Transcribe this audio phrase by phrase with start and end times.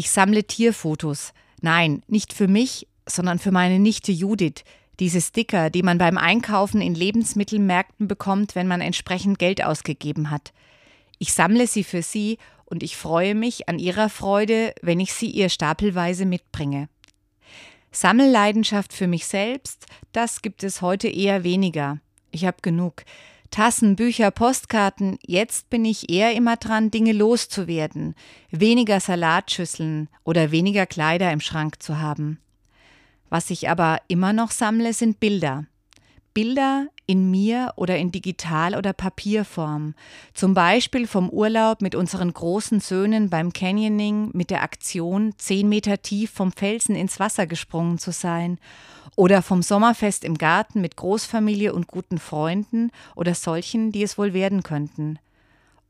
[0.00, 1.34] Ich sammle Tierfotos.
[1.60, 4.64] Nein, nicht für mich, sondern für meine Nichte Judith.
[4.98, 10.54] Diese Sticker, die man beim Einkaufen in Lebensmittelmärkten bekommt, wenn man entsprechend Geld ausgegeben hat.
[11.18, 15.28] Ich sammle sie für sie und ich freue mich an ihrer Freude, wenn ich sie
[15.28, 16.88] ihr stapelweise mitbringe.
[17.92, 21.98] Sammelleidenschaft für mich selbst, das gibt es heute eher weniger.
[22.30, 23.04] Ich habe genug.
[23.50, 28.14] Tassen, Bücher, Postkarten, jetzt bin ich eher immer dran, Dinge loszuwerden,
[28.50, 32.38] weniger Salatschüsseln oder weniger Kleider im Schrank zu haben.
[33.28, 35.66] Was ich aber immer noch sammle, sind Bilder.
[36.40, 39.94] Bilder in mir oder in Digital- oder Papierform.
[40.32, 46.00] Zum Beispiel vom Urlaub mit unseren großen Söhnen beim Canyoning mit der Aktion, zehn Meter
[46.00, 48.58] tief vom Felsen ins Wasser gesprungen zu sein.
[49.16, 54.32] Oder vom Sommerfest im Garten mit Großfamilie und guten Freunden oder solchen, die es wohl
[54.32, 55.18] werden könnten.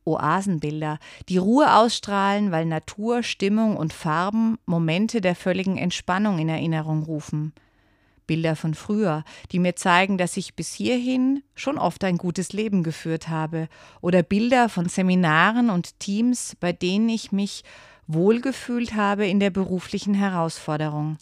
[0.05, 0.99] Oasenbilder,
[1.29, 7.53] die Ruhe ausstrahlen, weil Natur, Stimmung und Farben Momente der völligen Entspannung in Erinnerung rufen.
[8.31, 12.85] Bilder von früher, die mir zeigen, dass ich bis hierhin schon oft ein gutes Leben
[12.85, 13.69] geführt habe,
[14.03, 17.65] oder Bilder von Seminaren und Teams, bei denen ich mich
[18.07, 21.19] wohlgefühlt habe in der beruflichen Herausforderung.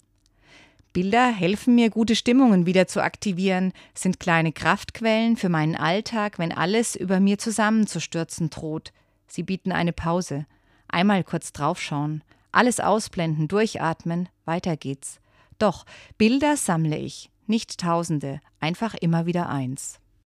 [0.93, 6.53] Bilder helfen mir, gute Stimmungen wieder zu aktivieren, sind kleine Kraftquellen für meinen Alltag, wenn
[6.53, 8.93] alles über mir zusammenzustürzen droht.
[9.27, 10.45] Sie bieten eine Pause.
[10.89, 12.23] Einmal kurz draufschauen,
[12.53, 15.21] alles ausblenden, durchatmen, weiter geht's.
[15.59, 15.85] Doch
[16.17, 20.01] Bilder sammle ich, nicht Tausende, einfach immer wieder eins.